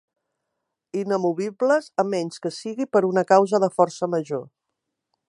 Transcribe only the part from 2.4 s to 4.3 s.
que sigui per una causa de força